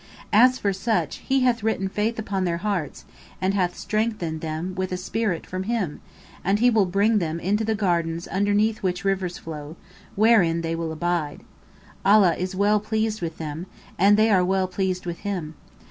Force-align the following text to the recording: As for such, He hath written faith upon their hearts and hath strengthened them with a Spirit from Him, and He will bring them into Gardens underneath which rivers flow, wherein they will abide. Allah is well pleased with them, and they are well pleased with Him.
As 0.33 0.57
for 0.57 0.73
such, 0.73 1.17
He 1.17 1.41
hath 1.41 1.61
written 1.61 1.87
faith 1.87 2.17
upon 2.17 2.43
their 2.43 2.57
hearts 2.65 3.05
and 3.39 3.53
hath 3.53 3.77
strengthened 3.77 4.41
them 4.41 4.73
with 4.73 4.91
a 4.91 4.97
Spirit 4.97 5.45
from 5.45 5.61
Him, 5.61 6.01
and 6.43 6.57
He 6.57 6.71
will 6.71 6.87
bring 6.87 7.19
them 7.19 7.39
into 7.39 7.63
Gardens 7.75 8.25
underneath 8.27 8.81
which 8.81 9.05
rivers 9.05 9.37
flow, 9.37 9.75
wherein 10.15 10.61
they 10.61 10.73
will 10.73 10.91
abide. 10.91 11.43
Allah 12.03 12.33
is 12.35 12.55
well 12.55 12.79
pleased 12.79 13.21
with 13.21 13.37
them, 13.37 13.67
and 13.99 14.17
they 14.17 14.31
are 14.31 14.43
well 14.43 14.67
pleased 14.67 15.05
with 15.05 15.19
Him. 15.19 15.53